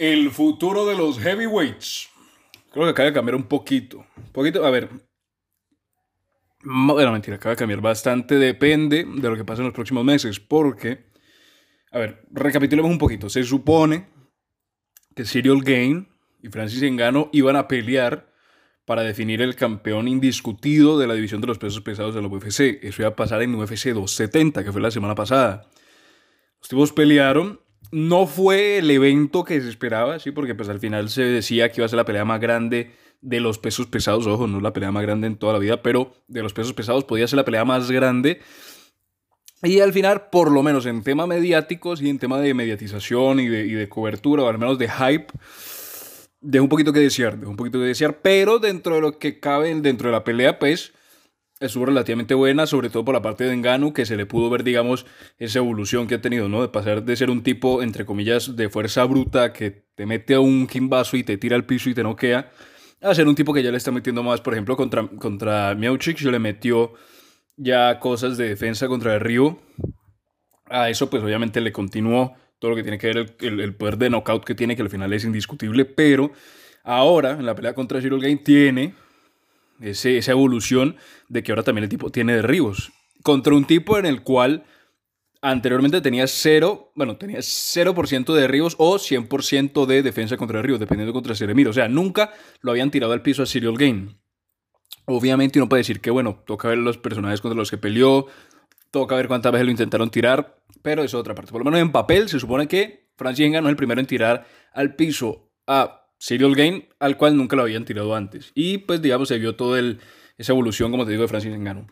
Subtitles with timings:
[0.00, 2.08] El futuro de los heavyweights.
[2.72, 4.06] Creo que acaba de cambiar un poquito.
[4.16, 4.88] Un poquito, a ver.
[6.62, 8.36] Bueno, mentira, acaba de cambiar bastante.
[8.36, 10.40] Depende de lo que pase en los próximos meses.
[10.40, 11.04] Porque,
[11.92, 13.28] a ver, recapitulemos un poquito.
[13.28, 14.08] Se supone
[15.14, 16.08] que Serial Gain
[16.42, 18.32] y Francis Engano iban a pelear
[18.86, 22.82] para definir el campeón indiscutido de la división de los pesos pesados de la UFC.
[22.82, 25.68] Eso iba a pasar en UFC 270, que fue la semana pasada.
[26.58, 27.60] Los tipos pelearon
[27.92, 31.80] no fue el evento que se esperaba, sí, porque pues al final se decía que
[31.80, 34.92] iba a ser la pelea más grande de los pesos pesados, ojo, no la pelea
[34.92, 37.64] más grande en toda la vida, pero de los pesos pesados podía ser la pelea
[37.64, 38.40] más grande.
[39.62, 43.48] Y al final, por lo menos en temas mediáticos y en tema de mediatización y
[43.48, 45.26] de, y de cobertura, o al menos de hype,
[46.40, 49.38] dejó un poquito que desear, dejó un poquito que desear, pero dentro de lo que
[49.38, 50.94] cabe dentro de la pelea, pues
[51.60, 54.64] estuvo relativamente buena, sobre todo por la parte de Engano, que se le pudo ver,
[54.64, 55.06] digamos,
[55.38, 56.62] esa evolución que ha tenido, ¿no?
[56.62, 60.40] De pasar de ser un tipo, entre comillas, de fuerza bruta, que te mete a
[60.40, 62.50] un kimbazo y te tira al piso y te noquea,
[63.02, 66.18] a ser un tipo que ya le está metiendo más, por ejemplo, contra, contra Miauchik,
[66.18, 66.94] se le metió
[67.56, 69.58] ya cosas de defensa contra el Río.
[70.66, 73.98] A eso, pues obviamente le continuó todo lo que tiene que ver el, el, poder
[73.98, 76.30] de knockout que tiene, que al final es indiscutible, pero
[76.84, 78.94] ahora, en la pelea contra Cyril Gain, tiene
[79.80, 80.96] esa evolución
[81.28, 82.92] de que ahora también el tipo tiene derribos.
[83.22, 84.64] Contra un tipo en el cual
[85.42, 91.12] anteriormente tenía cero, bueno, tenía 0% de derribos o 100% de defensa contra derribos, dependiendo
[91.12, 91.70] contra Ceremiro.
[91.70, 94.16] O sea, nunca lo habían tirado al piso a Serial Game.
[95.06, 98.26] Obviamente uno puede decir que, bueno, toca ver los personajes contra los que peleó,
[98.90, 101.52] toca ver cuántas veces lo intentaron tirar, pero es otra parte.
[101.52, 104.46] Por lo menos en papel se supone que Francis Ngannou es el primero en tirar
[104.72, 108.52] al piso a Serial Game, al cual nunca lo habían tirado antes.
[108.54, 109.80] Y pues digamos se vio toda
[110.36, 111.86] esa evolución, como te digo, de Francis Ngannou.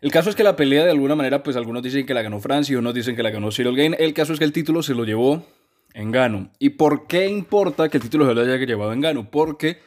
[0.00, 2.40] El caso es que la pelea de alguna manera, pues algunos dicen que la ganó
[2.40, 3.96] Francis, otros dicen que la ganó Cyril Game.
[4.00, 5.46] El caso es que el título se lo llevó
[5.94, 6.50] Ngannou.
[6.58, 9.30] ¿Y por qué importa que el título se lo haya llevado Ngannou?
[9.30, 9.78] Porque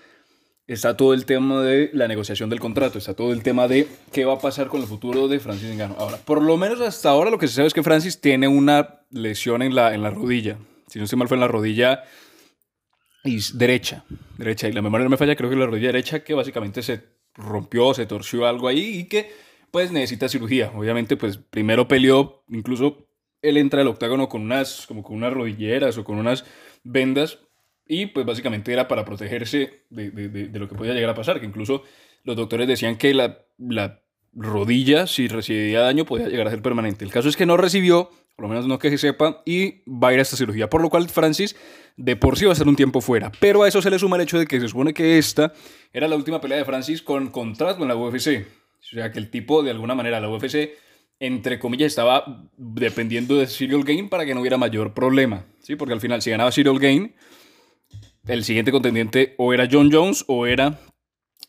[0.65, 4.23] está todo el tema de la negociación del contrato, está todo el tema de qué
[4.23, 5.97] va a pasar con el futuro de Francis Ngannou.
[5.99, 9.01] Ahora, por lo menos hasta ahora lo que se sabe es que Francis tiene una
[9.11, 10.57] lesión en la, en la rodilla.
[10.87, 12.05] Si no estoy mal fue en la rodilla
[13.23, 14.05] y derecha,
[14.37, 17.03] derecha, y la memoria no me falla, creo que la rodilla derecha que básicamente se
[17.33, 19.31] rompió, se torció algo ahí y que
[19.71, 20.71] pues necesita cirugía.
[20.75, 23.07] Obviamente pues primero peleó, incluso
[23.41, 26.45] él entra al octágono con unas, como con unas rodilleras o con unas
[26.83, 27.39] vendas
[27.85, 31.39] y pues básicamente era para protegerse de, de, de, lo que podía llegar a pasar,
[31.39, 31.83] que incluso
[32.23, 34.01] los doctores decían que la, la
[34.33, 37.05] rodilla, si recibía daño, podía llegar a ser permanente.
[37.05, 40.09] El caso es que no recibió, por lo menos no que se sepa, y va
[40.09, 41.55] a ir a esta cirugía, por lo cual Francis
[41.95, 43.31] de por sí va a estar un tiempo fuera.
[43.39, 45.53] Pero a eso se le suma el hecho de que se supone que esta
[45.91, 48.45] era la última pelea de Francis con contrato en la UFC.
[48.79, 50.69] O sea que el tipo, de alguna manera, la UFC,
[51.19, 55.45] entre comillas, estaba dependiendo de Serial Game para que no hubiera mayor problema.
[55.59, 55.75] ¿sí?
[55.75, 57.15] Porque al final, si ganaba Serial Game,
[58.27, 60.79] el siguiente contendiente o era John Jones o era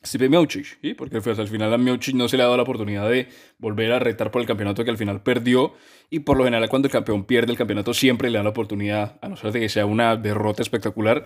[0.05, 0.95] Stipe Miocic, ¿sí?
[0.95, 3.29] porque pues, al final a Miocic no se le ha dado la oportunidad de
[3.59, 5.75] volver a retar por el campeonato que al final perdió
[6.09, 9.19] y por lo general cuando el campeón pierde el campeonato siempre le dan la oportunidad,
[9.21, 11.25] a no ser de que sea una derrota espectacular,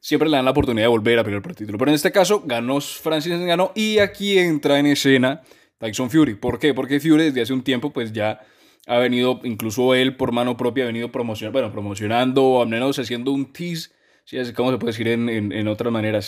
[0.00, 1.78] siempre le dan la oportunidad de volver a pelear por el título.
[1.78, 5.40] Pero en este caso ganó Francis ganó y aquí entra en escena
[5.78, 6.34] Tyson Fury.
[6.34, 6.74] ¿Por qué?
[6.74, 8.40] Porque Fury desde hace un tiempo pues ya
[8.86, 13.32] ha venido, incluso él por mano propia ha venido promocionando, bueno, promocionando al menos haciendo
[13.32, 13.90] un tease
[14.30, 16.20] Sí, así como se puede decir en, en, en otra manera.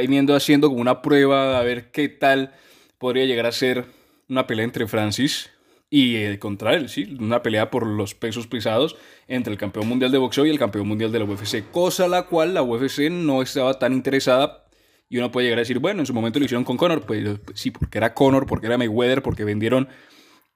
[0.00, 2.52] Viniendo haciendo como una prueba a ver qué tal
[2.98, 3.86] podría llegar a ser
[4.28, 5.50] una pelea entre Francis
[5.90, 7.16] y eh, contra él, ¿sí?
[7.18, 8.94] Una pelea por los pesos pesados
[9.26, 11.68] entre el campeón mundial de boxeo y el campeón mundial de la UFC.
[11.72, 14.64] Cosa la cual la UFC no estaba tan interesada.
[15.08, 17.06] Y uno puede llegar a decir, bueno, en su momento lo hicieron con Conor.
[17.06, 19.88] Pues sí, porque era Conor, porque era Mayweather, porque vendieron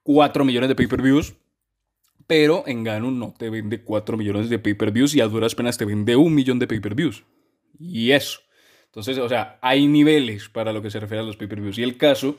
[0.04, 1.34] 4 millones de pay-per-views
[2.26, 6.16] pero Engano no te vende 4 millones de pay-per-views y a duras penas te vende
[6.16, 7.24] un millón de pay-per-views.
[7.78, 8.40] Y eso.
[8.86, 11.78] Entonces, o sea, hay niveles para lo que se refiere a los pay-per-views.
[11.78, 12.36] Y el caso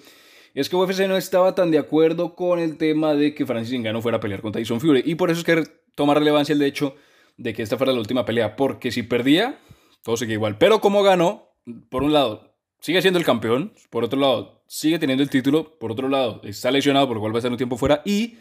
[0.54, 4.02] es que UFC no estaba tan de acuerdo con el tema de que Francis Ngannou
[4.02, 5.02] fuera a pelear contra Tyson Fury.
[5.06, 5.64] Y por eso es que
[5.96, 6.96] toma relevancia el hecho
[7.38, 8.56] de que esta fuera la última pelea.
[8.56, 9.60] Porque si perdía,
[10.04, 10.60] todo seguía igual.
[10.60, 11.56] Pero como ganó,
[11.90, 13.74] por un lado, sigue siendo el campeón.
[13.90, 15.80] Por otro lado, sigue teniendo el título.
[15.80, 18.04] Por otro lado, está lesionado, por lo cual va a estar un tiempo fuera.
[18.06, 18.38] Y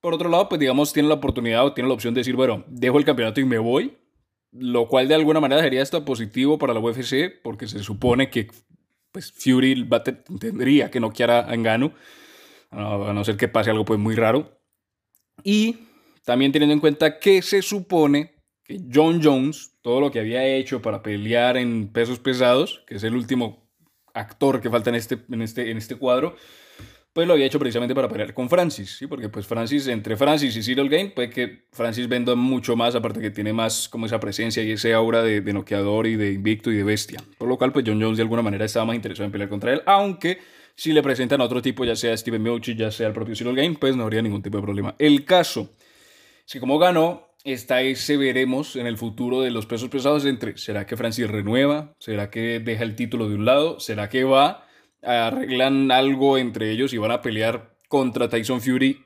[0.00, 2.64] por otro lado, pues digamos, tiene la oportunidad o tiene la opción de decir, bueno,
[2.68, 3.98] dejo el campeonato y me voy,
[4.52, 8.48] lo cual de alguna manera sería esto positivo para la UFC, porque se supone que
[9.12, 11.92] pues, Fury va tendría que noquear a Engano,
[12.70, 14.58] a no ser que pase algo pues muy raro.
[15.42, 15.76] Y
[16.24, 20.80] también teniendo en cuenta que se supone que John Jones, todo lo que había hecho
[20.80, 23.68] para pelear en pesos pesados, que es el último
[24.14, 26.36] actor que falta en este, en este, en este cuadro,
[27.12, 29.06] pues lo había hecho precisamente para pelear con Francis, ¿sí?
[29.06, 33.20] Porque pues Francis, entre Francis y Cyril Gain, puede que Francis venda mucho más, aparte
[33.20, 36.70] que tiene más como esa presencia y ese aura de, de noqueador y de invicto
[36.70, 37.18] y de bestia.
[37.38, 39.72] Por lo cual, pues John Jones de alguna manera estaba más interesado en pelear contra
[39.72, 40.38] él, aunque
[40.76, 43.54] si le presentan a otro tipo, ya sea Steven Miocic, ya sea el propio Cyril
[43.54, 44.94] Gain, pues no habría ningún tipo de problema.
[44.98, 45.70] El caso
[46.46, 50.56] es que como ganó, está ese veremos en el futuro de los pesos pesados entre,
[50.58, 51.94] ¿será que Francis renueva?
[51.98, 53.80] ¿Será que deja el título de un lado?
[53.80, 54.66] ¿Será que va?
[55.02, 59.04] Arreglan algo entre ellos y van a pelear contra Tyson Fury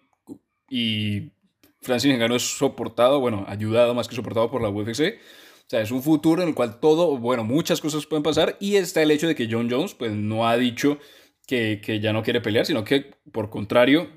[0.69, 1.32] y
[1.81, 5.19] Francis Ngannou es soportado, bueno, ayudado más que soportado por la UFC.
[5.67, 8.76] O sea, es un futuro en el cual todo, bueno, muchas cosas pueden pasar y
[8.76, 10.99] está el hecho de que John Jones pues no ha dicho
[11.46, 14.11] que, que ya no quiere pelear, sino que por contrario,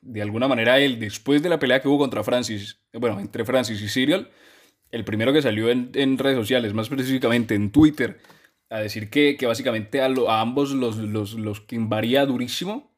[0.00, 3.80] de alguna manera él, después de la pelea que hubo contra Francis, bueno, entre Francis
[3.82, 4.28] y Cyril,
[4.90, 8.20] el primero que salió en, en redes sociales, más específicamente en Twitter,
[8.72, 12.96] a decir que, que básicamente a, a ambos los, los, los que varía durísimo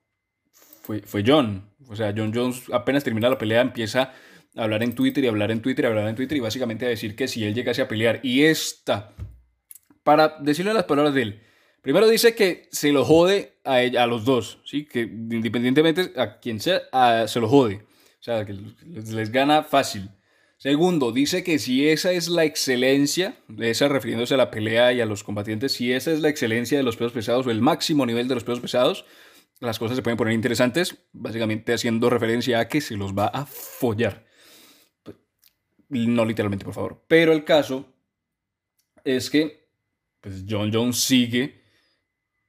[0.82, 1.68] fue, fue John.
[1.88, 4.12] O sea, John Jones apenas termina la pelea empieza
[4.56, 6.90] a hablar en Twitter y hablar en Twitter y hablar en Twitter y básicamente a
[6.90, 9.14] decir que si él llegase a pelear y esta,
[10.04, 11.42] para decirle las palabras de él,
[11.82, 14.84] primero dice que se lo jode a, ella, a los dos, ¿sí?
[14.86, 17.84] que independientemente a quien sea, a, se lo jode.
[18.20, 18.54] O sea, que
[18.86, 20.08] les gana fácil.
[20.64, 25.04] Segundo, dice que si esa es la excelencia, esa refiriéndose a la pelea y a
[25.04, 28.28] los combatientes, si esa es la excelencia de los pesos pesados o el máximo nivel
[28.28, 29.04] de los pesos pesados,
[29.60, 33.44] las cosas se pueden poner interesantes, básicamente haciendo referencia a que se los va a
[33.44, 34.24] follar.
[35.90, 37.04] No literalmente, por favor.
[37.08, 37.94] Pero el caso
[39.04, 39.68] es que
[40.22, 41.60] pues John Jones sigue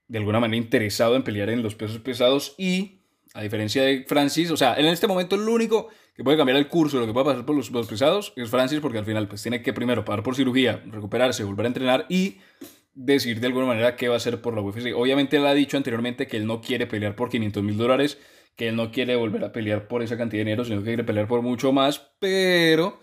[0.08, 3.02] de alguna manera interesado en pelear en los pesos pesados y,
[3.34, 6.68] a diferencia de Francis, o sea, en este momento el único que puede cambiar el
[6.68, 9.28] curso de lo que puede pasar por los, los pesados es Francis, porque al final
[9.28, 12.38] pues tiene que primero pagar por cirugía, recuperarse, volver a entrenar y
[12.94, 14.94] decir de alguna manera qué va a hacer por la UFC.
[14.96, 18.18] Obviamente él ha dicho anteriormente que él no quiere pelear por 500 mil dólares,
[18.56, 21.04] que él no quiere volver a pelear por esa cantidad de dinero, sino que quiere
[21.04, 22.98] pelear por mucho más, pero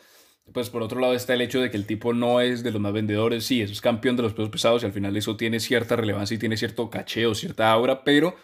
[0.51, 2.81] pues por otro lado está el hecho de que el tipo no es de los
[2.81, 5.95] más vendedores, sí, es campeón de los pesos pesados y al final eso tiene cierta
[5.95, 8.35] relevancia y tiene cierto cacheo, cierta aura, pero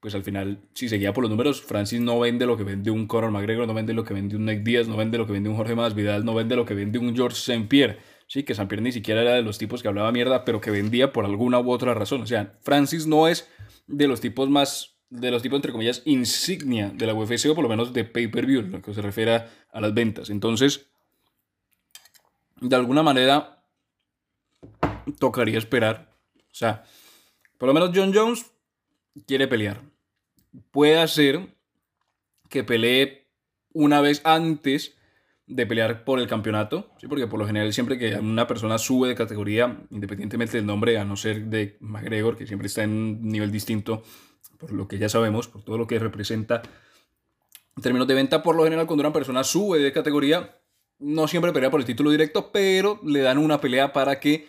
[0.00, 3.06] pues al final, si seguía por los números, Francis no vende lo que vende un
[3.06, 5.48] Conor McGregor, no vende lo que vende un Nick Díaz, no vende lo que vende
[5.48, 7.66] un Jorge Masvidal, no vende lo que vende un George St.
[7.68, 7.98] Pierre.
[8.28, 8.66] Sí, que St.
[8.68, 11.60] Pierre ni siquiera era de los tipos que hablaba mierda, pero que vendía por alguna
[11.60, 12.22] u otra razón.
[12.22, 13.48] O sea, Francis no es
[13.86, 17.62] de los tipos más, de los tipos, entre comillas, insignia de la UFC, o por
[17.62, 20.28] lo menos de pay-per-view, lo que se refiere a las ventas.
[20.30, 20.90] Entonces,
[22.60, 23.64] de alguna manera,
[25.18, 26.12] tocaría esperar.
[26.36, 26.84] O sea,
[27.58, 28.46] por lo menos John Jones
[29.26, 29.82] quiere pelear
[30.70, 31.54] puede ser
[32.48, 33.28] que pelee
[33.72, 34.96] una vez antes
[35.46, 37.06] de pelear por el campeonato, ¿sí?
[37.06, 41.04] porque por lo general siempre que una persona sube de categoría, independientemente del nombre, a
[41.04, 44.02] no ser de McGregor, que siempre está en un nivel distinto,
[44.58, 46.62] por lo que ya sabemos, por todo lo que representa
[47.76, 50.58] en términos de venta, por lo general cuando una persona sube de categoría,
[50.98, 54.48] no siempre pelea por el título directo, pero le dan una pelea para que,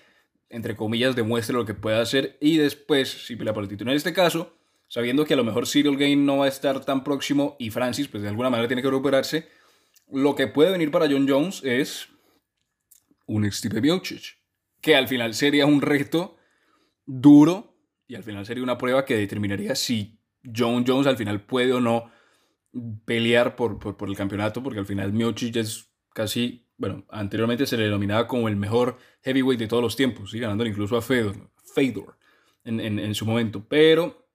[0.50, 3.92] entre comillas, demuestre lo que puede hacer y después, si pelea por el título.
[3.92, 4.56] En este caso,
[4.88, 8.07] sabiendo que a lo mejor Cyril Gain no va a estar tan próximo y Francis,
[8.07, 9.50] pues de alguna manera tiene que recuperarse,
[10.12, 12.07] lo que puede venir para John Jones es
[13.25, 14.38] un Stipe Miocic,
[14.81, 16.38] que al final sería un reto
[17.06, 17.75] duro
[18.07, 20.19] y al final sería una prueba que determinaría si
[20.56, 22.10] John Jones al final puede o no
[23.06, 27.84] pelear por, por, el campeonato, porque al final Miocic es casi, bueno, anteriormente se le
[27.84, 30.39] denominaba como el mejor heavyweight de todos los tiempos, ¿sí?
[30.39, 32.17] ganando incluso a Fedor, Fedor
[32.63, 34.26] en, en su momento, pero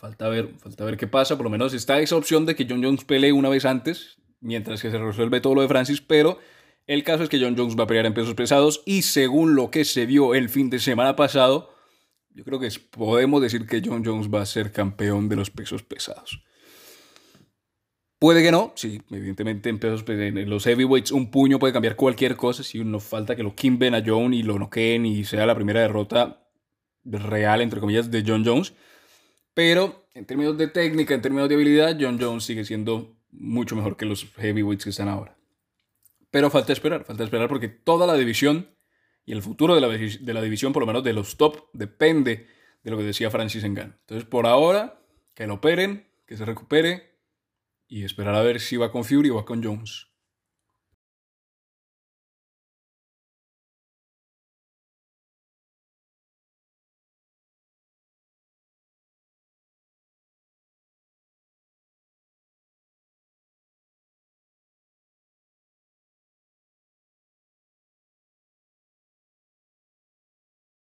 [0.00, 1.36] Falta ver, falta ver qué pasa.
[1.36, 4.80] Por lo menos está esa opción de que John Jones pelee una vez antes, mientras
[4.80, 6.38] que se resuelve todo lo de Francis, pero
[6.86, 9.70] el caso es que John Jones va a pelear en pesos pesados y según lo
[9.70, 11.74] que se vio el fin de semana pasado,
[12.30, 15.82] yo creo que podemos decir que John Jones va a ser campeón de los pesos
[15.82, 16.42] pesados.
[18.18, 22.36] Puede que no, sí, evidentemente en pesos en los heavyweights un puño puede cambiar cualquier
[22.36, 25.54] cosa, si no falta que lo kimben a John y lo noqueen y sea la
[25.54, 26.42] primera derrota
[27.04, 28.72] real, entre comillas, de John Jones.
[29.54, 33.96] Pero en términos de técnica, en términos de habilidad, John Jones sigue siendo mucho mejor
[33.96, 35.36] que los heavyweights que están ahora.
[36.30, 38.74] Pero falta esperar, falta esperar porque toda la división
[39.24, 42.48] y el futuro de la, de la división, por lo menos de los top, depende
[42.82, 43.96] de lo que decía Francis Ngannou.
[44.00, 45.02] Entonces, por ahora,
[45.34, 47.18] que lo operen, que se recupere
[47.86, 50.09] y esperar a ver si va con Fury o va con Jones.